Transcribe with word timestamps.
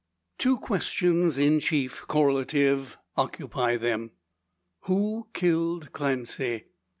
Two 0.39 0.57
questions 0.57 1.37
in 1.37 1.59
chief, 1.59 2.07
correlative, 2.07 2.97
occupy 3.17 3.77
them: 3.77 4.09
"Who 4.85 5.27
killed 5.33 5.91
Clancy?" 5.91 6.65